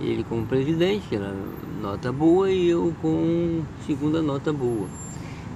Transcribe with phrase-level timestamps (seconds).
[0.00, 1.34] Ele como presidente, era
[1.82, 4.88] nota boa e eu com segunda nota boa.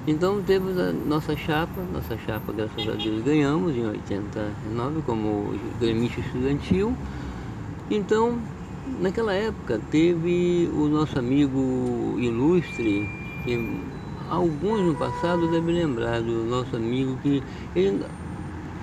[0.07, 6.21] Então temos a nossa chapa, nossa chapa graças a Deus ganhamos em 89 como gremista
[6.21, 6.95] estudantil.
[7.91, 8.39] Então,
[9.01, 13.09] naquela época teve o nosso amigo ilustre,
[13.47, 13.81] que
[14.31, 17.43] alguns no passado devem lembrar do nosso amigo que
[17.75, 18.05] ele,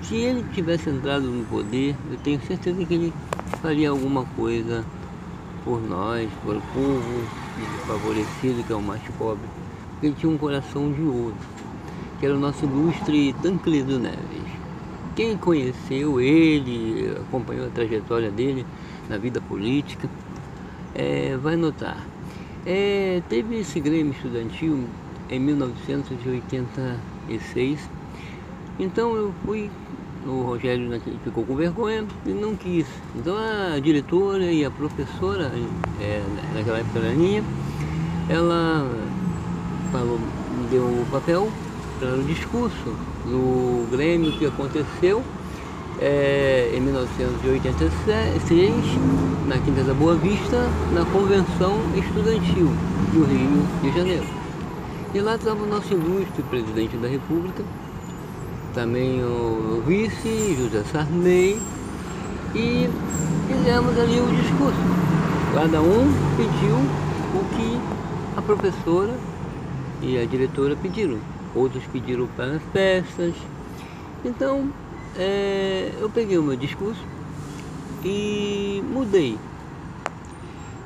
[0.02, 3.12] se ele tivesse entrado no poder, eu tenho certeza que ele
[3.60, 4.84] faria alguma coisa
[5.64, 7.22] por nós, por o povo
[7.58, 9.48] desfavorecido, que é o mais pobre.
[10.02, 11.34] Ele tinha um coração de ouro,
[12.20, 14.18] que era o nosso ilustre Tancredo Neves.
[15.16, 18.66] Quem conheceu ele, acompanhou a trajetória dele
[19.08, 20.08] na vida política,
[20.94, 21.96] é, vai notar.
[22.66, 24.84] É, teve esse Grêmio Estudantil
[25.30, 27.90] em 1986.
[28.78, 29.70] Então eu fui,
[30.26, 32.86] o Rogério ficou com vergonha e não quis.
[33.14, 35.52] Então a diretora e a professora,
[36.00, 36.22] é,
[36.54, 37.44] naquela época era minha,
[38.28, 38.90] ela
[39.92, 41.52] falou, me deu o papel
[41.98, 45.22] para o discurso no Grêmio que aconteceu
[46.00, 48.74] é, em 1986,
[49.46, 52.68] na Quinta da Boa Vista, na Convenção Estudantil
[53.12, 54.43] do Rio de Janeiro.
[55.14, 57.62] E lá estava o nosso ilustre presidente da República,
[58.74, 61.56] também o vice, José Sarney,
[62.52, 62.90] e
[63.46, 64.76] fizemos ali o discurso.
[65.54, 67.80] Cada um pediu o que
[68.36, 69.14] a professora
[70.02, 71.20] e a diretora pediram.
[71.54, 73.34] Outros pediram para as festas.
[74.24, 74.68] Então,
[75.16, 77.00] é, eu peguei o meu discurso
[78.04, 79.38] e mudei.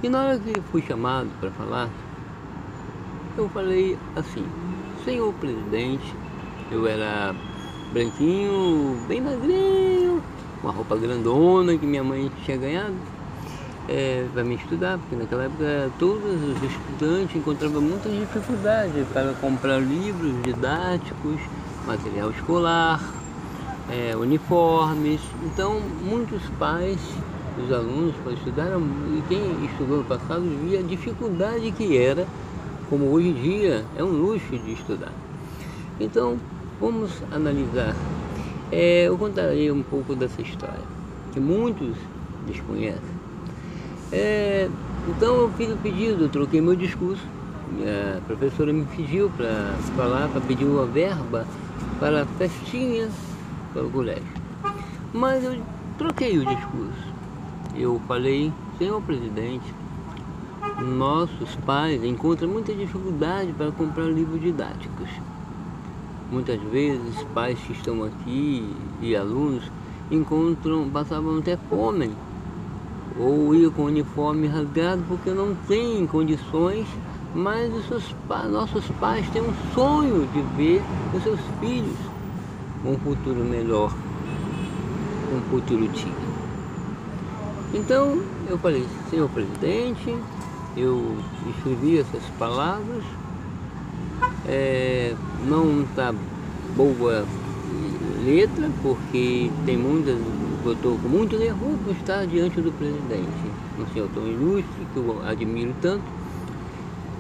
[0.03, 1.89] E na hora que fui chamado para falar,
[3.39, 4.45] eu falei assim,
[5.05, 6.15] senhor presidente,
[6.73, 7.35] eu era
[7.93, 10.21] branquinho, bem magrinho,
[10.63, 12.97] uma roupa grandona que minha mãe tinha ganhado
[13.89, 19.79] é, para me estudar, porque naquela época todos os estudantes encontravam muitas dificuldades para comprar
[19.79, 21.41] livros didáticos,
[21.87, 23.01] material escolar,
[23.89, 25.21] é, uniformes.
[25.45, 27.01] Então muitos pais
[27.57, 28.71] dos alunos para estudar,
[29.17, 32.27] e quem estudou no passado via a dificuldade que era
[32.89, 35.13] como hoje em dia é um luxo de estudar.
[36.01, 36.39] Então,
[36.81, 37.95] vamos analisar.
[38.71, 40.85] É, eu contarei um pouco dessa história,
[41.33, 41.97] que muitos
[42.47, 43.19] desconhecem.
[44.13, 44.69] É,
[45.09, 47.23] então, eu fiz o pedido, eu troquei meu discurso.
[48.17, 51.47] A professora me pediu para falar, para pedir uma verba
[52.01, 53.13] para festinhas
[53.75, 54.25] para o colégio.
[55.13, 55.61] Mas eu
[55.99, 57.09] troquei o discurso.
[57.77, 59.75] Eu falei, senhor presidente,
[60.79, 65.09] nossos pais encontram muita dificuldade para comprar livros didáticos.
[66.31, 69.65] Muitas vezes pais que estão aqui e alunos
[70.11, 72.13] encontram, passavam até fome
[73.19, 76.87] ou iam com o uniforme rasgado porque não têm condições,
[77.35, 78.15] mas seus,
[78.51, 80.83] nossos pais têm um sonho de ver
[81.15, 81.97] os seus filhos
[82.85, 83.93] um futuro melhor,
[85.33, 86.29] um futuro digno.
[87.75, 90.17] Então eu falei, senhor presidente,
[90.81, 91.17] eu
[91.57, 93.03] escrevi essas palavras,
[94.47, 95.15] é,
[95.47, 96.15] não está
[96.77, 97.27] boa
[98.25, 100.17] letra, porque tem muitas,
[100.65, 103.29] eu estou com muito nervoso por estar diante do presidente,
[103.79, 106.05] um senhor tão ilustre, que eu admiro tanto,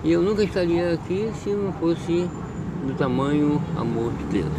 [0.05, 2.29] e eu nunca estaria aqui se não fosse
[2.87, 4.53] do tamanho amor de Deus.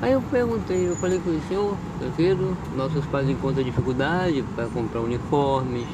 [0.00, 1.76] Aí eu perguntei, eu falei com o senhor,
[2.16, 5.86] Pedro, nossos pais encontram dificuldade para comprar uniformes,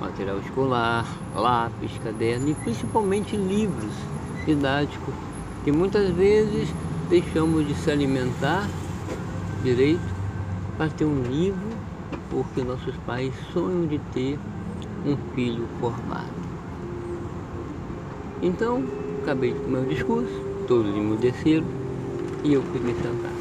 [0.00, 3.92] material escolar, lápis, caderno e principalmente livros
[4.46, 5.14] didáticos,
[5.64, 6.68] que muitas vezes
[7.08, 8.68] deixamos de se alimentar
[9.62, 10.18] direito
[10.76, 11.68] para ter um livro,
[12.30, 14.38] porque nossos pais sonham de ter
[15.04, 16.38] um filho formado.
[18.42, 18.82] Então,
[19.22, 20.32] acabei com o meu discurso,
[20.66, 21.66] todos emudeceram
[22.44, 23.37] e eu fui me sentar.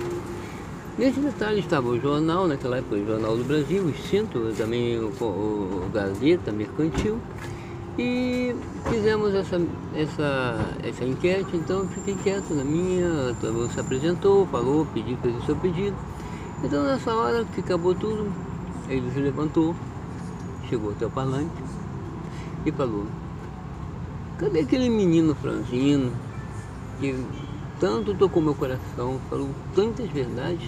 [0.97, 5.09] Nesse detalhe estava o jornal, naquela época o Jornal do Brasil, o extinto, também o,
[5.21, 7.19] o, Gazeta Mercantil,
[7.99, 8.55] e
[8.89, 9.61] fizemos essa,
[9.93, 13.35] essa, essa enquete, então eu fiquei quieto na minha,
[13.71, 15.95] se apresentou, falou, pediu, fez o seu pedido,
[16.63, 18.33] Então nessa hora que acabou tudo,
[18.89, 19.75] ele se levantou,
[20.67, 21.61] chegou até o palanque
[22.65, 23.05] e falou,
[24.39, 26.11] cadê aquele menino franzino
[26.99, 27.23] que
[27.79, 30.67] tanto tocou meu coração, falou tantas verdades,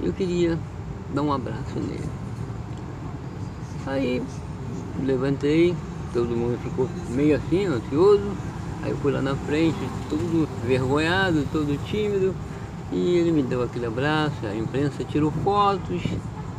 [0.00, 0.58] eu queria
[1.14, 2.08] dar um abraço nele.
[3.86, 4.22] Aí
[5.04, 5.74] levantei,
[6.12, 8.36] todo mundo ficou meio assim, ansioso,
[8.82, 12.34] aí eu fui lá na frente, todo vergonhado, todo tímido,
[12.92, 16.02] e ele me deu aquele abraço, a imprensa tirou fotos,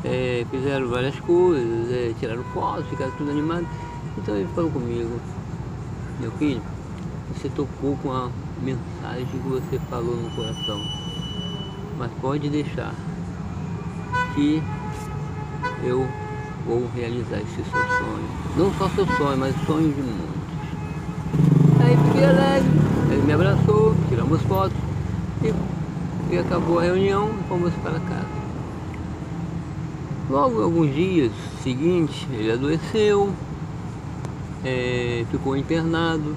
[0.04, 3.68] é, fizeram várias coisas, é, tiraram fotos, ficaram tudo animado.
[4.18, 5.20] Então ele falou comigo,
[6.20, 6.62] meu filho,
[7.34, 8.30] você tocou com a
[8.62, 10.82] mensagem que você falou no coração,
[11.98, 13.13] mas pode deixar
[14.34, 14.62] que
[15.84, 16.08] eu
[16.66, 18.28] vou realizar esse seu sonho.
[18.58, 20.34] Não só seu sonho, mas sonho de muitos.
[21.82, 22.70] Aí fiquei alegre,
[23.12, 24.78] ele me abraçou, tiramos fotos
[25.44, 28.44] e, e acabou a reunião e fomos para casa.
[30.30, 31.32] Logo alguns dias
[31.62, 33.34] seguintes, ele adoeceu,
[34.64, 36.36] é, ficou internado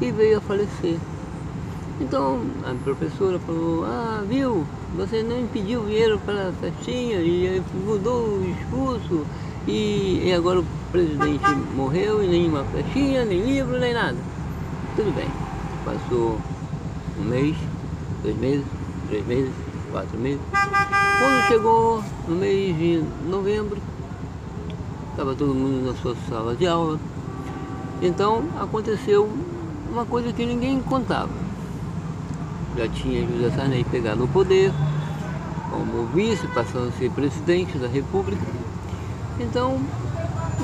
[0.00, 0.98] e veio a falecer.
[2.00, 8.38] Então a professora falou, ah, viu, você não impediu dinheiro para a festinha e mudou
[8.38, 9.24] o discurso
[9.66, 14.18] e, e agora o presidente morreu e nenhuma festinha, nem livro, nem nada.
[14.96, 15.30] Tudo bem.
[15.84, 16.40] Passou
[17.16, 17.56] um mês,
[18.22, 18.66] dois meses,
[19.06, 19.54] três meses,
[19.90, 20.40] quatro meses.
[20.50, 23.80] Quando chegou no mês de novembro,
[25.10, 26.98] estava todo mundo na sua sala de aula.
[28.02, 29.28] Então aconteceu
[29.90, 31.43] uma coisa que ninguém contava.
[32.76, 34.72] Já tinha José Sarney pegado o poder,
[35.70, 38.42] como vice, passando a ser presidente da república.
[39.38, 39.80] Então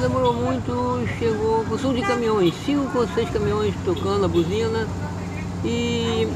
[0.00, 4.86] demorou muito, chegou com som de caminhões, cinco ou seis caminhões tocando a buzina
[5.64, 6.26] e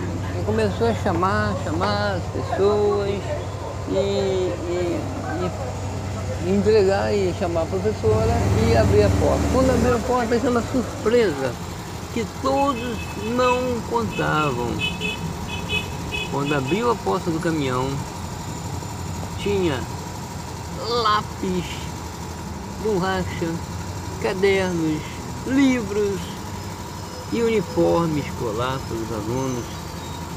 [0.44, 3.20] começou a chamar, chamar as pessoas
[3.88, 4.52] e, e,
[6.46, 8.32] e entregar e chamar a professora
[8.68, 9.42] e abrir a porta.
[9.52, 11.52] Quando abriu a porta, uma surpresa
[12.12, 12.96] que todos
[13.34, 14.68] não contavam.
[16.34, 17.88] Quando abriu a porta do caminhão,
[19.38, 19.80] tinha
[20.84, 21.64] lápis,
[22.82, 23.54] borracha,
[24.20, 25.00] cadernos,
[25.46, 26.18] livros
[27.32, 29.64] e uniforme escolar para os alunos.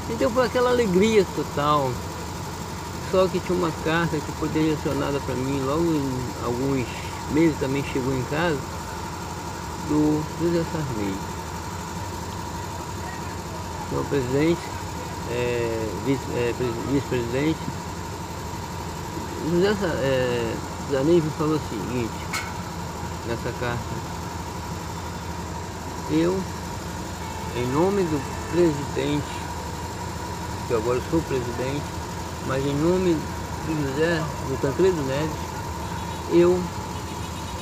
[0.08, 1.90] Então foi aquela alegria total.
[3.10, 6.86] Só que tinha uma carta que foi direcionada para mim logo em alguns
[7.32, 8.58] meses também chegou em casa
[9.88, 11.14] do José Sarney.
[13.90, 14.77] O presidente,
[15.30, 17.78] é, vice-presidente, é,
[19.50, 20.54] José é,
[20.90, 22.12] Sarney falou o seguinte
[23.26, 23.78] nessa carta.
[26.10, 26.38] Eu,
[27.56, 28.20] em nome do
[28.52, 29.26] presidente,
[30.66, 31.84] que eu agora sou presidente,
[32.46, 33.14] mas em nome
[33.66, 35.30] do José, do Tancredo Neves,
[36.32, 36.58] eu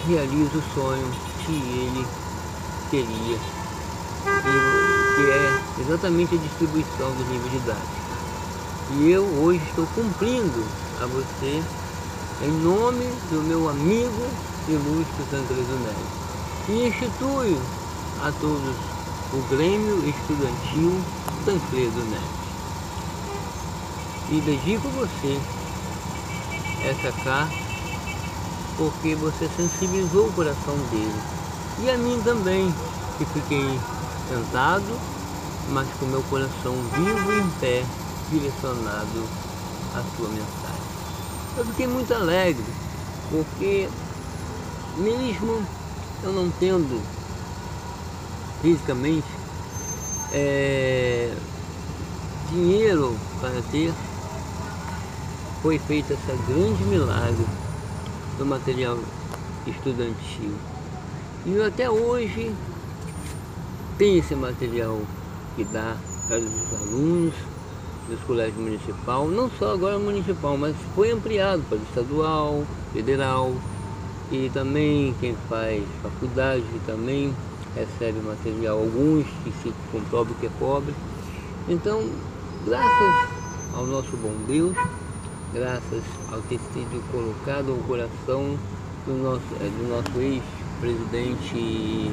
[0.09, 1.11] realizo o sonho
[1.45, 2.07] que ele
[2.91, 3.39] queria,
[5.17, 8.07] que é exatamente a distribuição dos livros didáticos.
[8.99, 10.65] E eu hoje estou cumprindo
[11.03, 11.63] a você
[12.43, 14.27] em nome do meu amigo
[14.69, 17.59] ilustre Tancredo Neves e instituo
[18.23, 18.77] a todos
[19.33, 21.01] o Grêmio Estudantil
[21.45, 22.47] Tancredo Neves
[24.31, 25.41] e dedico a você
[26.85, 27.67] essa carta
[28.77, 31.21] porque você sensibilizou o coração dele
[31.83, 32.73] e a mim também
[33.17, 33.81] que fiquei
[34.29, 34.99] sentado
[35.71, 37.85] mas com meu coração vivo e em pé
[38.31, 39.29] direcionado
[39.95, 40.87] à sua mensagem
[41.57, 42.65] eu fiquei muito alegre
[43.31, 43.89] porque
[44.99, 45.63] mesmo
[46.23, 47.03] eu não tendo
[48.63, 49.27] fisicamente
[50.33, 51.33] é,
[52.51, 53.93] dinheiro para ter
[55.63, 57.47] foi feito esse grande milagre
[58.39, 58.99] do material
[59.67, 60.55] estudantil.
[61.45, 62.55] E até hoje
[63.99, 65.01] tem esse material
[65.55, 65.97] que dá
[66.29, 67.35] para os alunos
[68.09, 73.53] dos colégios municipal, não só agora municipal, mas foi ampliado para o estadual, federal
[74.31, 77.35] e também quem faz faculdade também
[77.75, 80.95] recebe material, alguns que se comprova que é pobre.
[81.69, 82.03] Então,
[82.65, 83.29] graças
[83.75, 84.75] ao nosso bom Deus,
[85.53, 88.57] graças ao ter sido colocado ao coração
[89.07, 92.11] do nosso, eh, do nosso ex-presidente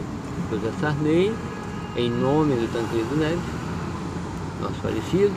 [0.50, 1.34] José Sarney,
[1.96, 3.44] em nome do Tancredo Neves,
[4.62, 5.36] nosso falecido.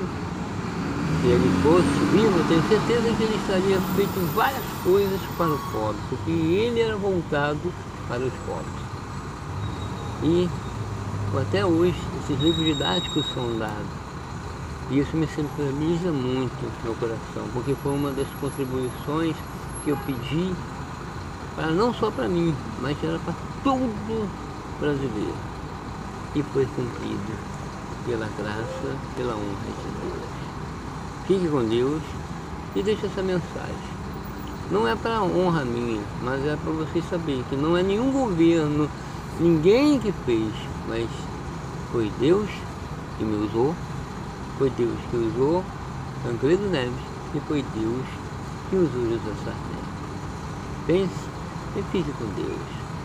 [1.21, 5.59] Se ele fosse vivo, eu tenho certeza que ele estaria feito várias coisas para o
[5.73, 7.73] pobre, porque ele era voltado
[8.09, 8.87] para os pobres.
[10.23, 10.49] E
[11.39, 14.07] até hoje, esses livros didáticos são dados.
[14.91, 19.37] E isso me simboliza muito meu coração, porque foi uma das contribuições
[19.85, 20.55] que eu pedi
[21.57, 23.35] para não só para mim, mas era para
[23.65, 24.29] todo
[24.79, 25.56] brasileiro.
[26.37, 27.33] E foi cumprido
[28.05, 30.47] pela graça, pela honra de Deus.
[31.27, 32.03] Fique com Deus
[32.75, 33.97] e deixe essa mensagem.
[34.71, 38.87] Não é para honra minha, mas é para vocês saberem que não é nenhum governo,
[39.41, 40.53] ninguém que fez,
[40.87, 41.09] mas
[41.91, 42.51] foi Deus
[43.17, 43.75] que me usou,
[44.59, 45.65] foi Deus que usou
[46.23, 47.01] Tancredo Neves
[47.35, 48.05] e foi Deus
[48.69, 49.87] que usou José Sarney.
[50.87, 51.31] Pense
[51.77, 52.61] e fique com Deus.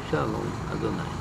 [0.09, 1.20] Shalom Adonai.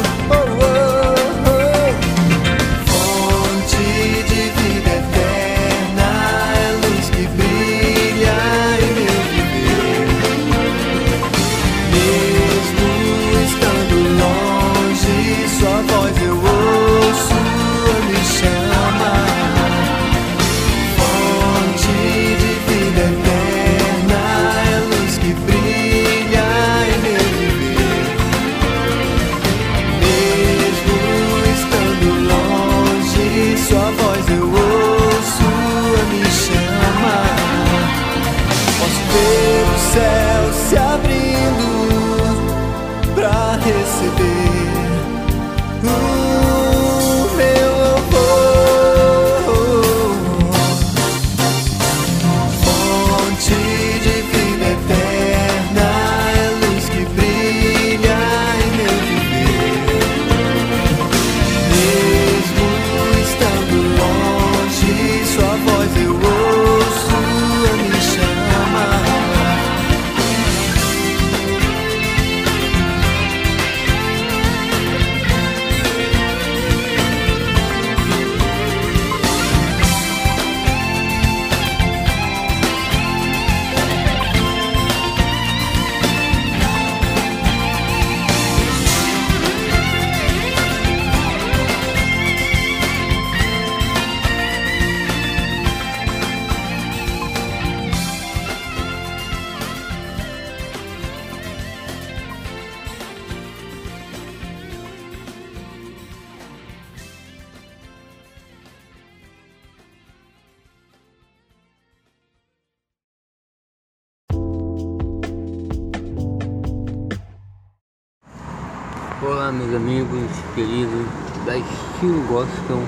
[119.31, 121.05] Olá meus amigos queridos
[121.45, 122.83] da Estilo Gospel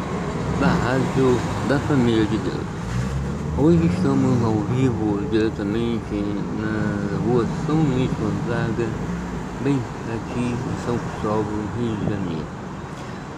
[0.60, 2.66] da Rádio da Família de Deus.
[3.58, 6.22] Hoje estamos ao vivo diretamente
[6.60, 8.90] na rua São Luís Gonzaga,
[9.64, 9.80] bem
[10.14, 11.46] aqui em São Cristóvão,
[11.80, 12.46] Rio de Janeiro.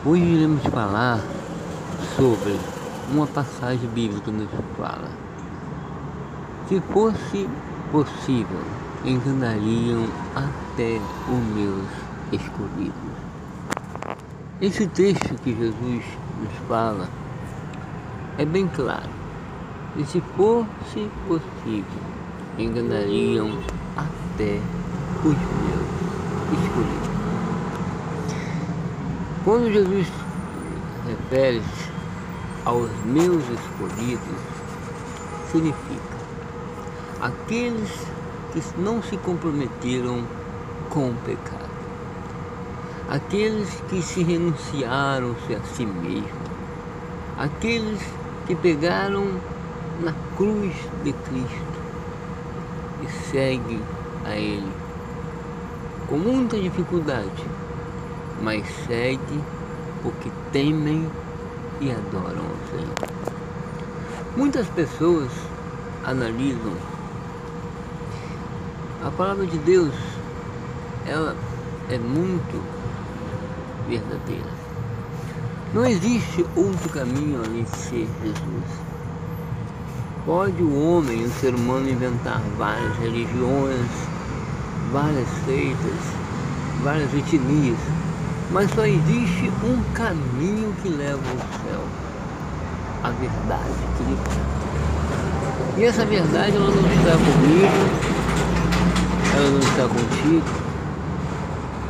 [0.03, 1.19] Hoje iremos falar
[2.15, 2.59] sobre
[3.13, 5.11] uma passagem bíblica nos fala.
[6.67, 7.47] Se fosse
[7.91, 8.63] possível,
[9.05, 12.93] enganariam até os meus escolhidos.
[14.61, 16.03] Esse texto que Jesus
[16.39, 17.09] nos fala
[18.37, 19.09] é bem claro.
[19.97, 22.01] E se fosse possível,
[22.57, 23.57] enganariam
[23.95, 24.59] até
[25.23, 25.85] os meus
[26.63, 27.15] escolhidos.
[29.43, 30.07] Quando Jesus
[31.07, 31.91] refere-se
[32.65, 34.39] aos meus escolhidos,
[35.51, 36.15] significa
[37.21, 37.91] aqueles
[38.51, 40.23] que não se comprometeram
[40.89, 41.64] com o pecado,
[43.09, 46.31] aqueles que se renunciaram-se a si mesmos,
[47.37, 48.01] aqueles
[48.47, 49.27] que pegaram
[50.01, 51.79] na cruz de Cristo
[53.03, 53.81] e seguem
[54.25, 54.71] a Ele.
[56.07, 57.45] Com muita dificuldade,
[58.41, 59.43] mas seguem
[60.01, 61.09] porque temem
[61.81, 63.35] e adoram o Senhor.
[64.35, 65.31] Muitas pessoas
[66.03, 66.73] analisam.
[69.03, 69.93] A palavra de Deus,
[71.07, 71.35] ela
[71.89, 72.74] é muito
[73.87, 74.49] verdadeira.
[75.73, 78.85] Não existe outro caminho além de ser Jesus.
[80.25, 83.85] Pode o homem, o ser humano, inventar várias religiões,
[84.91, 85.99] várias seitas,
[86.81, 87.77] várias etnias,
[88.51, 91.83] mas só existe um caminho que leva ao céu,
[93.03, 93.73] a verdade
[94.07, 94.55] liberta.
[95.77, 98.15] E essa verdade ela não está comigo,
[99.35, 100.45] ela não está contigo,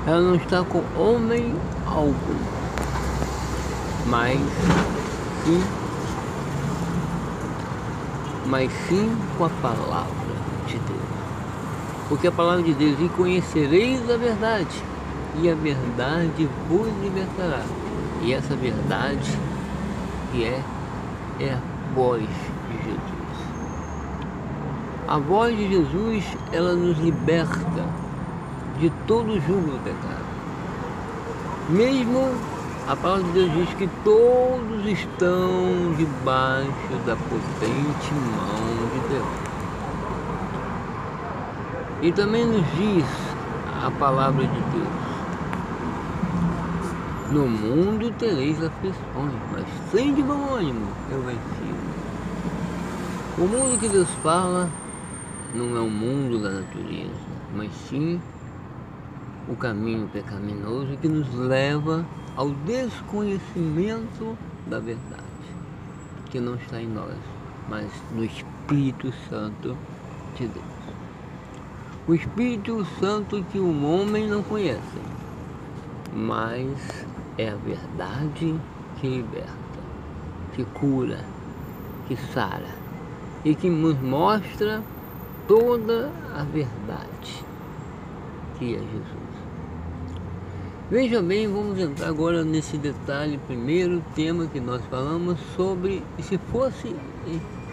[0.08, 1.56] ela não está com homem
[1.96, 2.14] algum,
[4.06, 4.40] mas
[5.46, 5.64] sim,
[8.46, 10.36] mas sim com a palavra
[10.68, 11.00] de Deus.
[12.10, 14.84] Porque a palavra de Deus, e conhecereis a verdade,
[15.42, 17.64] e a verdade vos libertará.
[18.22, 19.32] E essa verdade
[20.32, 20.62] que é,
[21.40, 23.06] é a voz de Jesus.
[25.08, 27.86] A voz de Jesus, ela nos liberta
[28.80, 30.25] de todo julgo do pecado.
[31.70, 32.32] Mesmo
[32.88, 39.28] a palavra de Deus diz que todos estão debaixo da potente mão de Deus.
[42.02, 43.06] E também nos diz
[43.84, 45.06] a palavra de Deus
[47.32, 51.76] no mundo tereis aflições, mas sem de bom ânimo eu venci.
[53.38, 54.70] O mundo que Deus fala
[55.54, 57.12] não é o mundo da natureza,
[57.54, 58.22] mas sim
[59.48, 62.06] o caminho pecaminoso que nos leva
[62.36, 65.24] ao desconhecimento da verdade,
[66.30, 67.16] que não está em nós,
[67.70, 69.78] mas no Espírito Santo
[70.36, 70.66] de Deus.
[72.08, 75.00] O Espírito Santo que o homem não conhece,
[76.14, 77.06] mas
[77.38, 78.60] é a verdade
[78.98, 79.50] que liberta,
[80.54, 81.24] que cura,
[82.08, 82.76] que sara
[83.44, 84.84] e que nos mostra
[85.48, 87.46] toda a verdade
[88.58, 89.25] que é Jesus.
[90.88, 96.96] Veja bem, vamos entrar agora nesse detalhe, primeiro tema que nós falamos sobre se fosse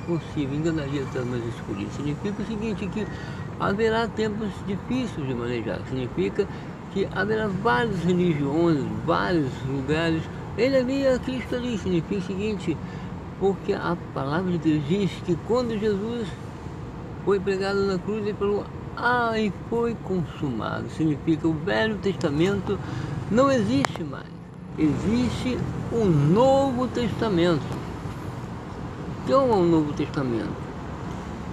[0.06, 1.92] possível, enganaria até mais escolhidos.
[1.94, 3.06] Significa o seguinte, que
[3.60, 5.80] haverá tempos difíceis de manejar.
[5.90, 6.48] Significa
[6.94, 10.22] que haverá várias religiões, vários lugares.
[10.56, 12.78] Ele havia Cristo ali, significa o seguinte,
[13.38, 16.28] porque a palavra de Deus diz que quando Jesus
[17.26, 18.64] foi pregado na cruz, ele falou,
[18.96, 20.88] ah, e foi consumado.
[20.90, 22.78] Significa o Velho Testamento
[23.30, 24.26] não existe mais.
[24.78, 25.58] Existe
[25.92, 27.64] um Novo Testamento.
[29.22, 30.52] O que é o Novo Testamento?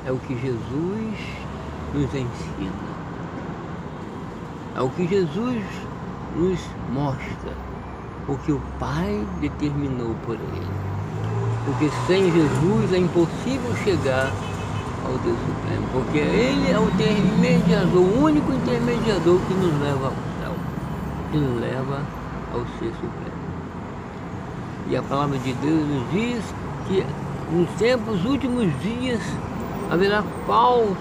[0.05, 1.17] É o que Jesus
[1.93, 2.89] nos ensina.
[4.75, 5.63] É o que Jesus
[6.35, 6.59] nos
[6.91, 7.53] mostra,
[8.27, 10.67] o que o Pai determinou por ele.
[11.65, 14.31] Porque sem Jesus é impossível chegar
[15.05, 20.13] ao Deus Supremo, porque Ele é o intermediador, o único intermediador que nos leva ao
[20.41, 20.53] céu,
[21.31, 22.01] que nos leva
[22.53, 23.39] ao Ser Supremo.
[24.89, 26.43] E a palavra de Deus nos diz
[26.87, 27.05] que
[27.51, 29.21] nos tempos últimos dias
[29.91, 30.97] haverá falsos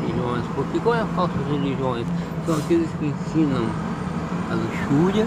[0.00, 2.06] religiões, porque qual é a falsas religiões?
[2.46, 3.66] são aqueles que ensinam
[4.48, 5.26] a luxúria,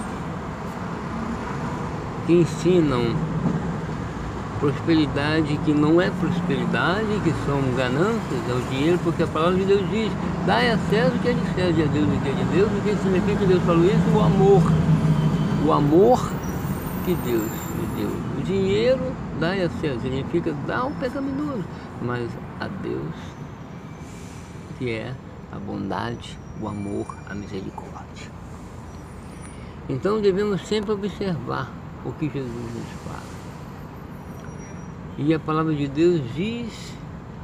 [2.26, 3.14] que ensinam
[4.60, 9.66] prosperidade que não é prosperidade, que são ganâncias, é o dinheiro, porque a palavra de
[9.66, 10.12] Deus diz,
[10.46, 12.44] dai a César o que é de César e a Deus o que é de
[12.46, 14.10] Deus, o que significa que Deus falou isso?
[14.14, 14.62] O amor.
[15.66, 16.32] O amor
[17.06, 18.10] que Deus me deu.
[18.38, 21.64] O dinheiro, dai a César, significa dar ao pecaminoso,
[22.02, 23.16] mas a Deus,
[24.78, 25.14] que é
[25.52, 28.30] a bondade, o amor, a misericórdia.
[29.88, 31.72] Então devemos sempre observar
[32.06, 33.39] o que Jesus nos fala.
[35.22, 36.94] E a palavra de Deus diz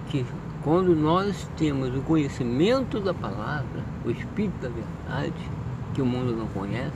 [0.10, 0.26] que
[0.64, 5.52] quando nós temos o conhecimento da palavra, o Espírito da verdade,
[5.94, 6.96] que o mundo não conhece,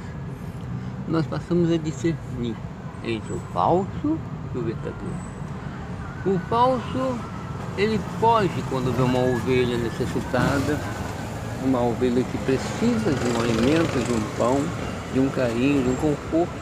[1.06, 2.56] nós passamos a discernir
[3.04, 4.18] entre o falso
[4.56, 5.20] e o verdadeiro.
[6.26, 7.20] O falso,
[7.78, 10.80] ele pode, quando vê uma ovelha necessitada,
[11.62, 14.58] uma ovelha que precisa de um alimento, de um pão,
[15.14, 16.54] de um carinho, de um conforto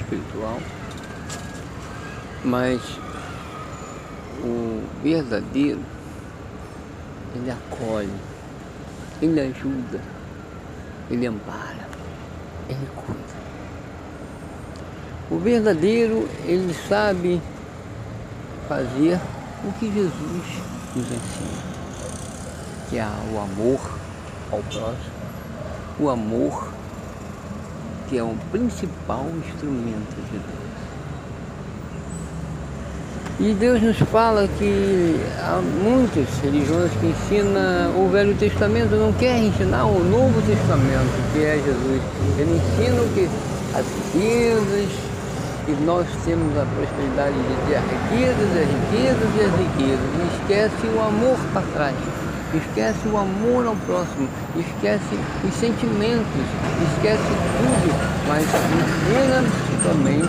[0.00, 0.58] espiritual,
[2.44, 2.80] mas
[4.42, 5.80] o verdadeiro,
[7.34, 8.10] ele acolhe,
[9.20, 10.00] ele ajuda,
[11.10, 11.88] ele ampara,
[12.68, 13.20] ele cuida.
[15.30, 17.40] O verdadeiro, ele sabe
[18.68, 19.20] fazer
[19.64, 20.44] o que Jesus
[20.96, 21.62] nos ensina,
[22.88, 23.80] que é o amor
[24.50, 25.20] ao próximo,
[26.00, 26.72] o amor
[28.08, 30.69] que é o principal instrumento de Deus.
[33.42, 39.38] E Deus nos fala que há muitas religiões que ensinam o Velho Testamento, não quer
[39.38, 42.02] ensinar o Novo Testamento, que é Jesus.
[42.36, 43.30] Ele ensina que
[43.74, 44.90] as riquezas,
[45.64, 50.08] que nós temos a prosperidade de ter as riquezas, as riquezas e as riquezas.
[50.20, 51.96] E esquece o amor para trás,
[52.52, 55.16] esquece o amor ao próximo, esquece
[55.48, 56.44] os sentimentos,
[56.92, 57.24] esquece
[57.56, 57.88] tudo,
[58.28, 59.42] mas ensina
[59.82, 60.28] somente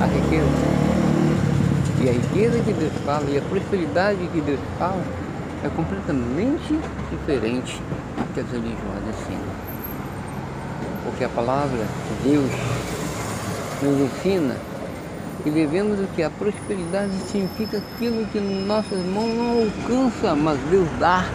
[0.00, 0.89] a riqueza.
[2.02, 5.04] E a riqueza que Deus fala e a prosperidade que Deus fala
[5.62, 6.78] é completamente
[7.10, 7.76] diferente
[8.16, 9.70] do que as religiões ensinam.
[11.04, 12.50] Porque a palavra de Deus
[13.82, 14.56] nos ensina
[15.42, 16.22] que devemos o que?
[16.22, 21.26] A prosperidade significa aquilo que nossas mãos não alcançam, mas Deus dá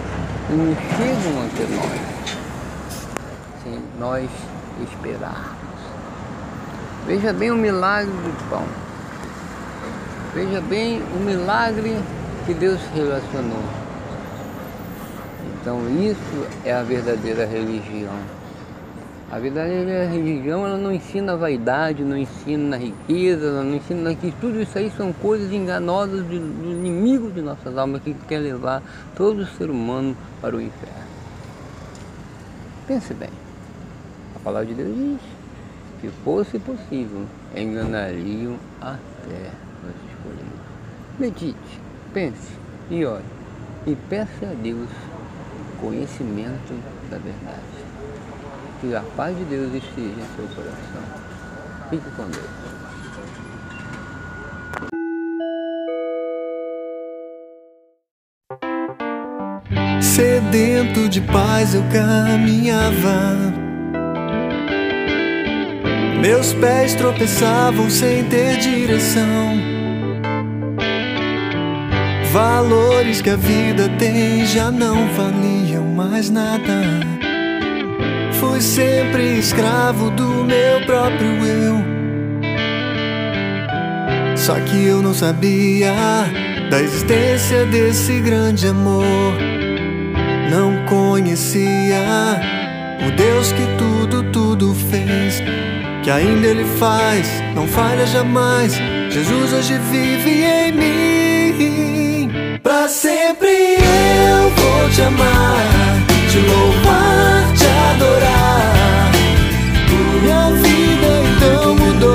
[0.49, 2.15] e nos chegam até nós.
[3.63, 4.29] Se nós
[4.81, 5.55] esperarmos.
[7.05, 8.84] Veja bem o milagre do pão.
[10.35, 11.95] Veja bem o milagre
[12.45, 13.63] que Deus relacionou.
[15.61, 18.13] Então isso é a verdadeira religião.
[19.31, 24.61] A verdadeira religião ela não ensina vaidade, não ensina riqueza, ela não ensina que tudo
[24.61, 28.83] isso aí são coisas enganosas do inimigo de nossas almas que quer levar
[29.15, 31.07] todo ser humano para o inferno.
[32.85, 33.29] Pense bem,
[34.35, 35.21] a palavra de Deus diz,
[36.01, 37.23] se fosse possível,
[37.55, 39.64] enganariam até
[41.19, 41.79] Medite,
[42.13, 42.53] pense
[42.89, 43.23] e ore
[43.87, 44.89] e peça a Deus
[45.79, 46.73] conhecimento
[47.09, 47.61] da verdade.
[48.81, 51.01] Que a paz de Deus esteja em seu coração.
[51.89, 52.65] Fique com Deus.
[60.01, 63.53] Sedento de paz eu caminhava.
[66.21, 69.74] Meus pés tropeçavam sem ter direção.
[72.35, 76.81] Valores que a vida tem já não valiam mais nada.
[78.41, 81.75] Fui sempre escravo do meu próprio eu.
[84.35, 85.95] Só que eu não sabia
[86.69, 89.33] da existência desse grande amor.
[90.51, 92.03] Não conhecia
[93.07, 95.41] o Deus que tudo, tudo fez.
[96.03, 98.73] Que ainda Ele faz, não falha jamais.
[99.09, 101.94] Jesus hoje vive em mim.
[102.87, 105.57] Sempre eu vou te amar,
[106.29, 109.11] te louvar, te adorar.
[110.21, 112.13] Minha vida então mudou.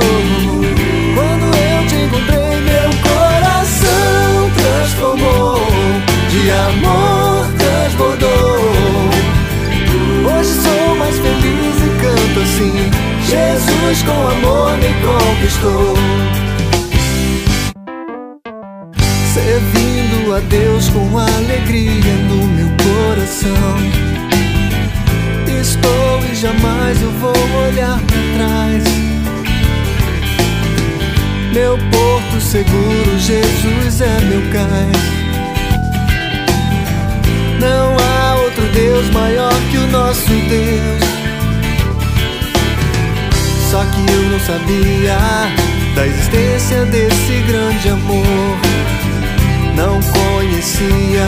[1.14, 5.60] Quando eu te encontrei, meu coração transformou.
[6.30, 8.60] De amor transbordou.
[10.24, 12.90] Hoje sou mais feliz e canto assim.
[13.26, 16.39] Jesus com amor me conquistou.
[19.60, 23.76] servindo a Deus com alegria no meu coração.
[25.60, 27.34] Estou e jamais eu vou
[27.68, 28.84] olhar para trás.
[31.52, 35.20] Meu porto seguro, Jesus é meu cais.
[37.60, 41.10] Não há outro Deus maior que o nosso Deus.
[43.70, 45.18] Só que eu não sabia
[45.94, 48.70] da existência desse grande amor
[49.80, 51.26] não conhecia.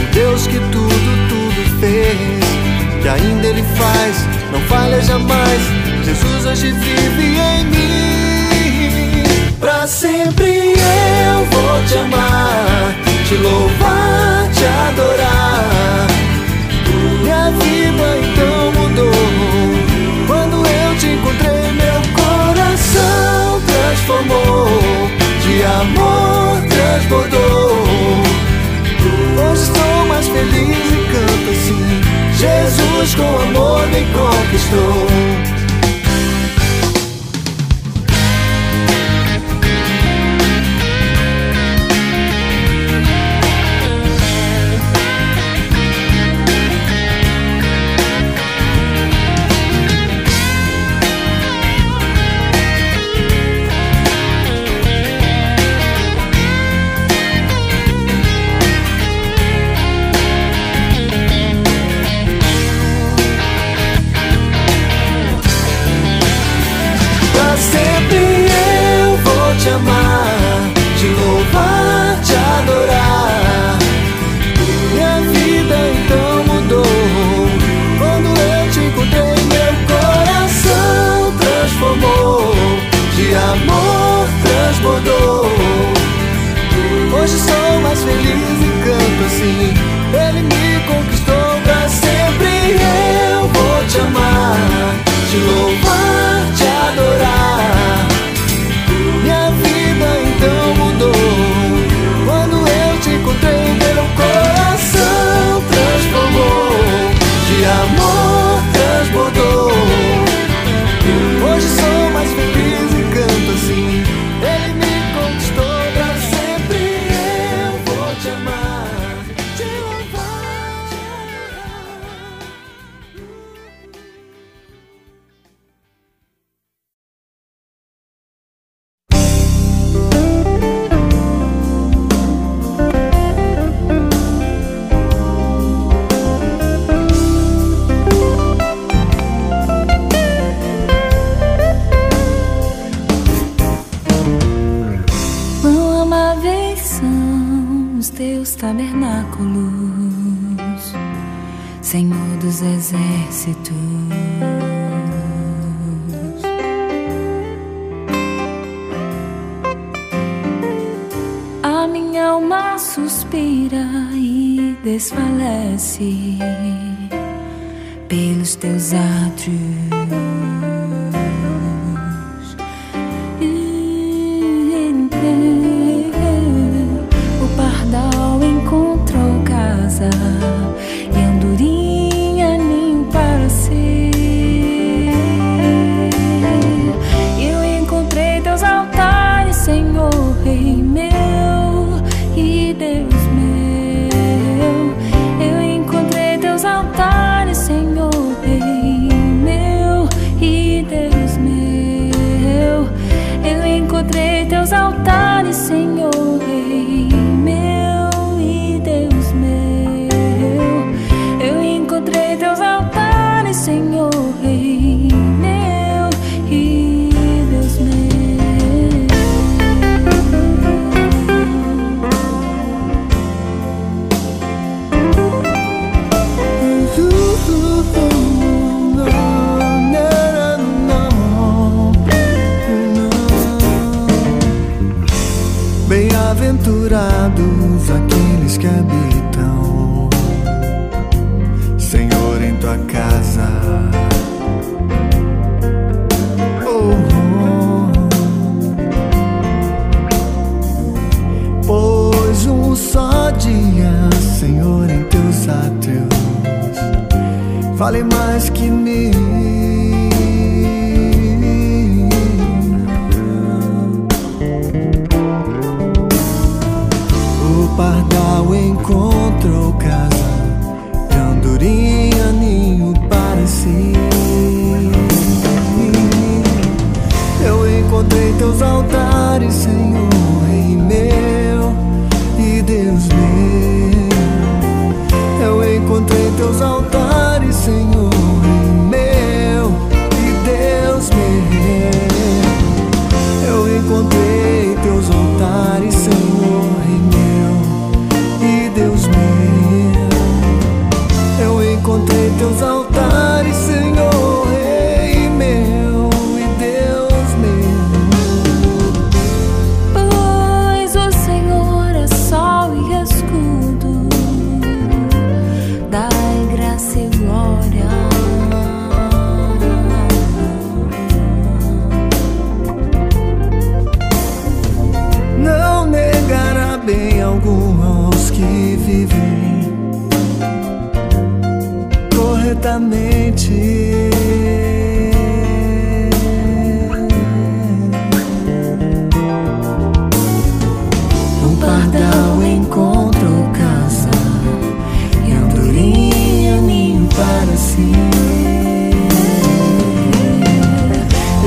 [0.00, 2.40] O Deus que tudo, tudo fez,
[3.02, 5.60] que ainda Ele faz, não falha jamais.
[6.02, 9.22] Jesus hoje vive em mim.
[9.60, 12.94] Pra sempre eu vou te amar,
[13.28, 16.06] te louvar, te adorar.
[17.20, 19.12] Minha vida então mudou.
[20.26, 25.21] Quando eu te encontrei, meu coração transformou.
[25.64, 27.84] Amor transbordou.
[29.38, 32.00] Hoje estou mais feliz e canto assim.
[32.36, 35.51] Jesus com amor me conquistou.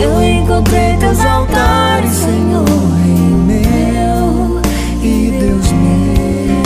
[0.05, 2.63] Eu encontrei teus altares, Senhor,
[3.07, 4.61] em meu
[5.01, 6.63] e Deus meu.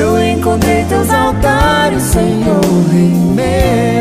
[0.00, 2.60] Eu encontrei teus altares, Senhor,
[2.92, 3.91] em meu.